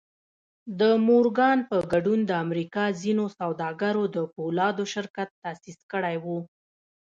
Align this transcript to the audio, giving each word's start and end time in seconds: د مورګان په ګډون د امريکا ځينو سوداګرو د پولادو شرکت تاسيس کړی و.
د 0.79 0.81
مورګان 1.07 1.59
په 1.69 1.77
ګډون 1.93 2.19
د 2.25 2.31
امريکا 2.45 2.85
ځينو 3.01 3.25
سوداګرو 3.39 4.03
د 4.15 4.17
پولادو 4.33 4.83
شرکت 4.93 5.29
تاسيس 5.43 5.79
کړی 5.91 6.15
و. 6.23 6.25